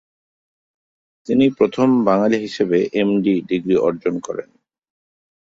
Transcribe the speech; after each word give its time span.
তিনি 1.27 1.45
প্রথম 1.57 1.87
বাঙালি 2.05 2.37
হিসেবে 2.37 2.77
এমডি 2.93 3.35
ডিগ্রি 3.49 3.75
অর্জন 3.87 4.15
করেন। 4.19 4.49